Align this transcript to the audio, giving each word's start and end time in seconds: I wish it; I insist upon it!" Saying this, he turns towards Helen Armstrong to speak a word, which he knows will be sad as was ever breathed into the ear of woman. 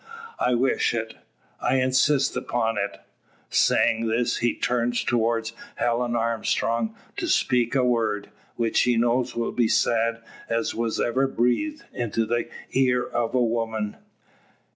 I 0.39 0.55
wish 0.55 0.95
it; 0.95 1.13
I 1.59 1.75
insist 1.75 2.35
upon 2.35 2.79
it!" 2.79 3.01
Saying 3.51 4.07
this, 4.07 4.37
he 4.37 4.55
turns 4.55 5.03
towards 5.03 5.53
Helen 5.75 6.15
Armstrong 6.15 6.95
to 7.17 7.27
speak 7.27 7.75
a 7.75 7.83
word, 7.83 8.31
which 8.55 8.79
he 8.79 8.97
knows 8.97 9.35
will 9.35 9.51
be 9.51 9.67
sad 9.67 10.23
as 10.49 10.73
was 10.73 10.99
ever 10.99 11.27
breathed 11.27 11.83
into 11.93 12.25
the 12.25 12.49
ear 12.71 13.03
of 13.07 13.35
woman. 13.35 13.95